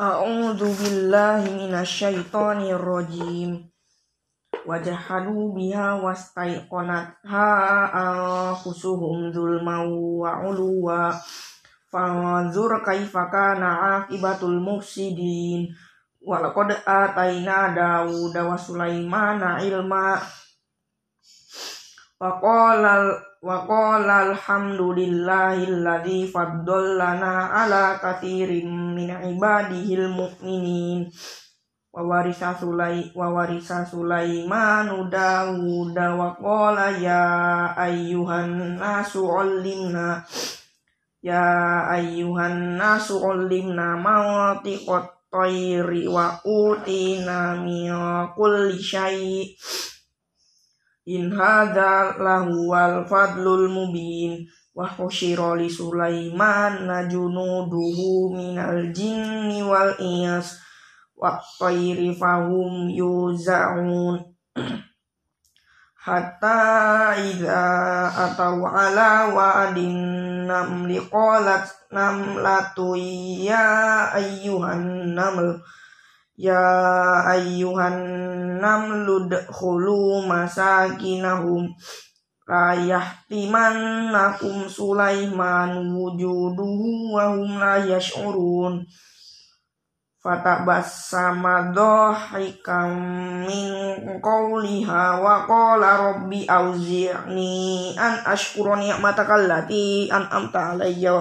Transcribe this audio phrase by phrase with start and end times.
[0.00, 3.68] A'udzu billahi minasyaitonir rajim.
[4.64, 7.48] Wajahadu biha wastaiqonatha
[7.92, 11.12] anfusuhum zulma wa uluwa.
[11.92, 15.68] Fanzur kaifa kana akibatul mufsidin.
[16.24, 20.16] Walaqad ataina Dawud wa Sulaimana ilma.
[22.16, 31.08] Wa qala wa qala alhamdulillahilladzi faddalana ala katsirin min ibadihil mu'minin.
[31.90, 37.26] Wa warisa sulai wa warisa sulaiman Dawud wa qala ya
[37.74, 40.22] ayyuhan nasu allimna
[41.18, 41.42] ya
[41.90, 47.90] ayyuhan nasu allimna mawatiqat tayri wa utina min
[48.38, 48.78] kulli
[51.08, 54.44] In hadza lahuwal fadlul mubin
[54.76, 60.60] wa husyira li Sulaiman najunuduhu minal jinni wal iyas
[61.16, 64.20] wa tayri fahum yuzaun.
[66.04, 67.64] Hatta idza
[68.08, 72.96] ataw ala wa'adin namli qalat namlatu
[73.40, 75.60] ya ayyuhan naml
[76.40, 76.64] Ya
[77.36, 78.00] ayyuhan
[78.64, 81.68] namlu dkhulu masakinahum
[82.48, 88.88] la yahtimannakum Sulaiman wujuduhu wa hum la yash'urun.
[90.24, 92.88] Fatabassama dhahikam
[93.44, 93.68] min
[94.24, 101.20] qawliha wa qala rabbi auzi'ni an ashkura ni'mataka allati an'amta alayya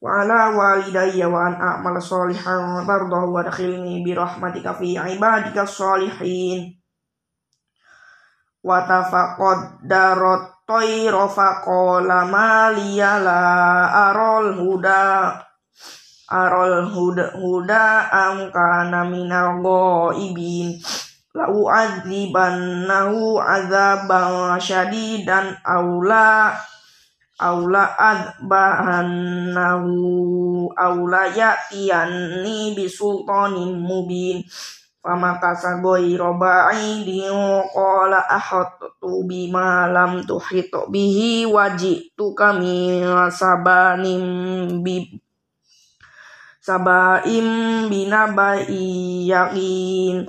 [0.00, 6.72] wa ala walidayya wa an a'mal salihan tardahu wa dakhilni bi rahmatika fi ibadika salihin.
[8.64, 13.44] Wa tafaqad darot tayra faqala ma liya la
[14.08, 15.36] arol huda.
[16.32, 20.80] Arol huda huda am kana minal ghaibin.
[21.36, 26.56] La u'adzibannahu adzaban syadidan aula
[27.40, 29.96] aula adbahannahu
[30.76, 34.44] aula ya'tiyanni bisultanin mubin.
[35.00, 37.32] Famakasa ghayra ba'idin
[37.72, 45.08] qala ahattu bima lam tuhit bihi waji'tuka min sabanim bi
[46.60, 48.68] sabaim binabai
[49.24, 50.28] yaqin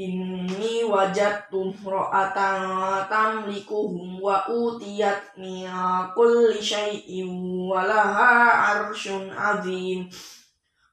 [0.00, 5.68] Inni wajadtu ra'atan tamlikuhum wa utiyat min
[6.16, 7.28] kulli syai'in
[7.68, 8.32] wa laha
[8.72, 10.08] arsyun azim.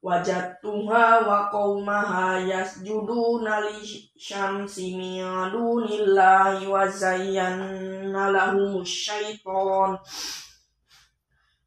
[0.00, 3.84] Wajadtuha wa qaumaha yasjuduna li
[4.16, 5.20] syamsi min
[5.52, 10.00] dunillahi wa zayyana lahumus syaitan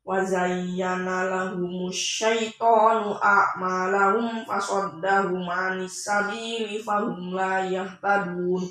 [0.08, 8.64] wa zayyana lahumus syaitanu a'malahum fasaddahum anis sabili fahum la yahtadun.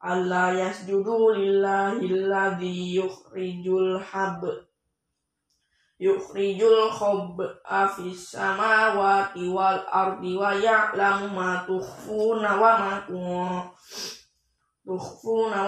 [0.00, 4.40] Alla yasjudu lillahi alladhi yukhrijul hab
[6.00, 13.04] yukhrijul khab'a fis samawati wal ardi wa ya'lamu ma tukhfuna wa ma
[14.84, 15.60] tukhfuna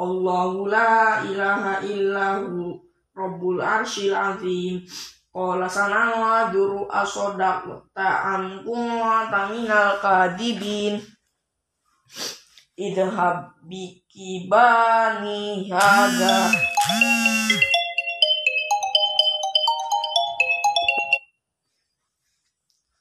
[0.00, 2.72] Allahu la ilaha illahu
[3.12, 4.80] Rabbul arshil azim.
[5.28, 11.04] Qala sanawadzuru asodak ta'am kunta minal kadibin.
[12.80, 16.48] Idhab bikibani hadha.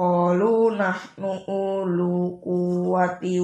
[0.00, 3.36] Qalu nahnu ulu kuwati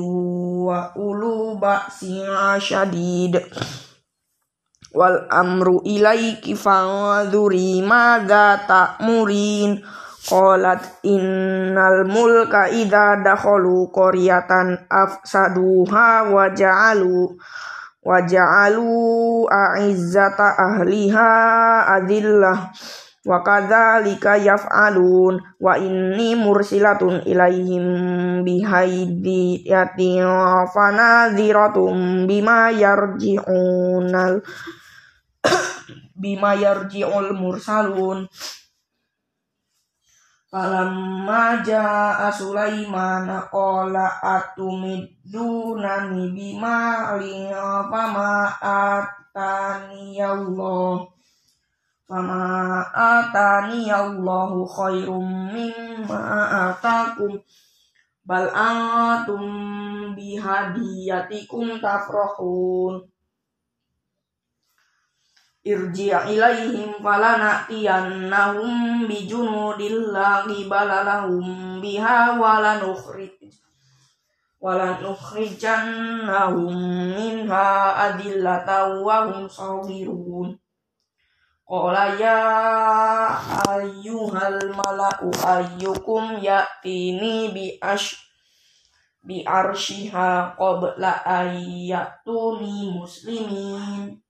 [0.64, 2.24] wa ulu ba'si
[2.64, 3.36] syadid
[4.96, 9.84] wal amru ilaiki fa'adhuri madza ta'murin.
[10.24, 17.36] Qalat innal mulka idza dakhalu qaryatan afsaduha wa ja'alu
[18.00, 21.30] wa ja'alu a'izzata ahliha
[22.00, 22.72] adillah
[23.26, 30.22] wa kadzalika yaf'alun wa inni mursilatun ilaihim bihaidiyatin
[30.70, 34.46] fanadhiratum bima yarji'unal
[36.22, 38.30] bima yarji'ul mursalun.
[40.46, 47.50] Falamma ja'a Sulaiman qala atumidunani bima li
[47.90, 51.15] fama atani Allah
[52.06, 57.34] Fama atani Allahu khairum mimma atakum
[58.22, 63.10] bal antum bihadiyatikum tafrahun
[65.66, 73.50] irji' ilaihim falanatiyannahum bijunudillahi balalahum biha walanukhrij
[74.62, 76.70] walanukhrijannahum
[77.18, 80.54] minha adillatan wa hum sawirun
[81.66, 82.38] Qala ya
[83.66, 88.14] ayyuhal mala'u ayyukum ya'tini bi ash
[89.26, 94.22] bi arshiha qabla ayyatuni muslimin.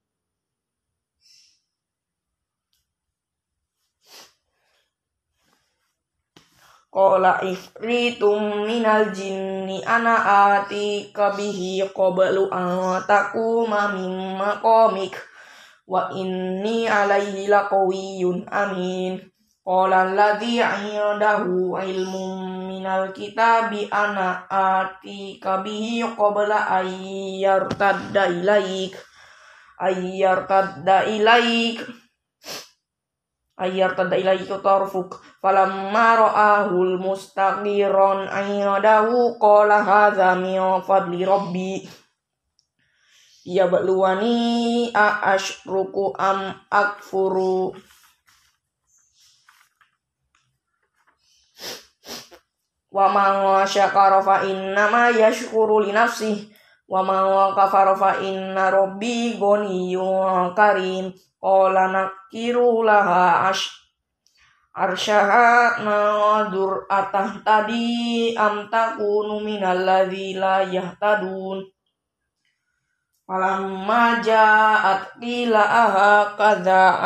[6.88, 10.16] Qala ifritum minal jinni ana
[10.56, 15.35] ati kabihi qablu an takuma mimma komik
[15.86, 19.22] wa inni alaihi laqawiyyun amin.
[19.66, 28.94] Qala alladhi 'indahu ilmun minal kitabi ana atika bihi qabla ayyartadda ilaik.
[29.82, 31.82] Ayyartadda ilaik.
[33.58, 35.18] Ayyartadda ilaik tarfuk.
[35.42, 41.82] Falamma ra'ahul mustaqiran 'indahu qala hadza min fadli rabbi
[43.46, 47.70] ya bakluwani a ashruku am akfuru.
[52.90, 54.42] Wa man syakara fa
[54.90, 56.50] ma yashkuru li nafsihi.
[56.90, 61.14] Wa man kafara fa inna rabbi ghaniyyun karim.
[61.38, 63.70] Qala nakiru laha ash
[64.74, 70.02] arsyaha nadur atah tadi am takunu minal la
[70.66, 71.75] yahtadun
[73.26, 77.02] Falamma ja'at qila aha kadza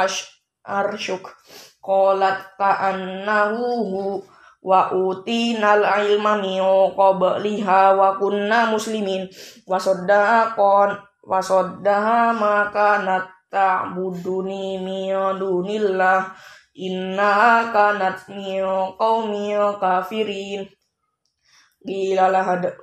[0.69, 1.32] arsyuk.
[1.81, 4.20] Qalat ka'annahu
[4.61, 6.61] wa utinal ilma min
[6.93, 9.32] qabliha wa kunna muslimin.
[9.64, 16.37] Wa saddaqan wa saddaha ma kanat ta'buduni min dunillah.
[16.76, 18.61] Inna kanat min
[19.00, 20.69] qaumi kafirin.
[21.81, 22.76] Qila lahad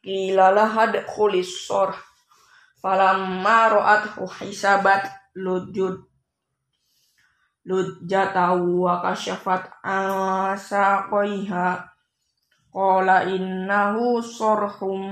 [0.00, 1.92] qila lahad khulis sorh
[2.80, 5.04] falamma ra'athu hisabat
[5.36, 6.00] lujud
[7.68, 11.92] lujjatahu wa kasyafat asaqaiha.
[12.70, 15.02] Qala innahu sarhum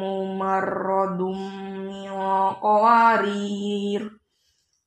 [0.00, 1.36] mumarradum
[1.86, 2.10] min
[2.58, 4.02] qawarir.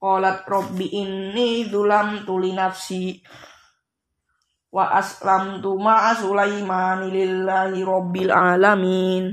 [0.01, 3.23] Qalat rabbi inni dzulamtu li nafsi
[4.75, 9.31] wa aslamtu ma'a sulaimani lillahi rabbil alamin